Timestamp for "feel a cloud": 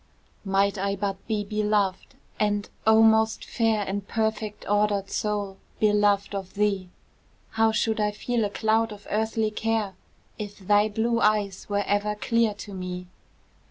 8.09-8.91